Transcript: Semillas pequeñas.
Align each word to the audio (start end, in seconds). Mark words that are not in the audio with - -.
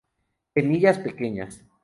Semillas 0.55 0.97
pequeñas. 1.05 1.53